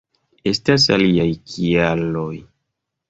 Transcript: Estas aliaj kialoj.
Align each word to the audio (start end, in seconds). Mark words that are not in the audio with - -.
Estas 0.51 0.87
aliaj 0.95 1.27
kialoj. 1.53 2.33